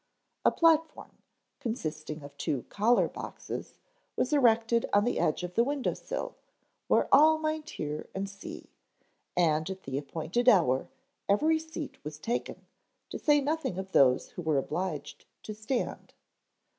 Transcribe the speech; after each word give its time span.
A 0.43 0.49
platform, 0.49 1.19
consisting 1.59 2.23
of 2.23 2.35
two 2.35 2.63
collar 2.69 3.07
boxes, 3.07 3.77
was 4.15 4.33
erected 4.33 4.87
on 4.91 5.03
the 5.05 5.19
edge 5.19 5.43
of 5.43 5.53
the 5.53 5.63
window 5.63 5.93
sill 5.93 6.35
where 6.87 7.07
all 7.11 7.37
might 7.37 7.69
hear 7.69 8.09
and 8.15 8.27
see; 8.27 8.71
and 9.37 9.69
at 9.69 9.83
the 9.83 9.99
appointed 9.99 10.49
hour 10.49 10.87
every 11.29 11.59
seat 11.59 12.03
was 12.03 12.17
taken, 12.17 12.65
to 13.11 13.19
say 13.19 13.41
nothing 13.41 13.77
of 13.77 13.91
those 13.91 14.29
who 14.29 14.41
were 14.41 14.57
obliged 14.57 15.25
to 15.43 15.53
stand. 15.53 16.15